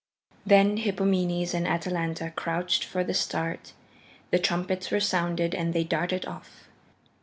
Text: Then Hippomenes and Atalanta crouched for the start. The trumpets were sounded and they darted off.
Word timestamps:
Then 0.47 0.77
Hippomenes 0.77 1.53
and 1.53 1.67
Atalanta 1.67 2.31
crouched 2.35 2.83
for 2.83 3.03
the 3.03 3.13
start. 3.13 3.73
The 4.31 4.39
trumpets 4.39 4.89
were 4.89 4.99
sounded 4.99 5.53
and 5.53 5.73
they 5.75 5.83
darted 5.83 6.25
off. 6.25 6.67